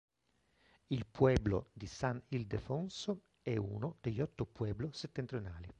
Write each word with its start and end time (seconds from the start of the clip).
Il 0.89 1.05
Pueblo 1.05 1.69
di 1.73 1.85
San 1.85 2.19
Ildefonso 2.29 3.25
è 3.39 3.55
uno 3.55 3.97
degli 4.01 4.19
Otto 4.19 4.45
Pueblo 4.47 4.91
Settentrionali. 4.91 5.69